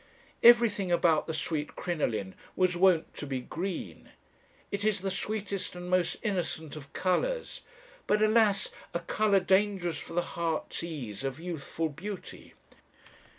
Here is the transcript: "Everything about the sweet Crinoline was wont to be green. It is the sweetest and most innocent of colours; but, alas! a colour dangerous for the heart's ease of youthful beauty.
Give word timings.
"Everything 0.41 0.91
about 0.91 1.27
the 1.27 1.33
sweet 1.35 1.75
Crinoline 1.75 2.33
was 2.55 2.75
wont 2.75 3.13
to 3.17 3.27
be 3.27 3.39
green. 3.39 4.09
It 4.71 4.83
is 4.83 5.01
the 5.01 5.11
sweetest 5.11 5.75
and 5.75 5.91
most 5.91 6.17
innocent 6.23 6.75
of 6.75 6.91
colours; 6.91 7.61
but, 8.07 8.19
alas! 8.19 8.71
a 8.95 9.01
colour 9.01 9.39
dangerous 9.39 9.99
for 9.99 10.13
the 10.13 10.23
heart's 10.33 10.81
ease 10.81 11.23
of 11.23 11.39
youthful 11.39 11.89
beauty. 11.89 12.55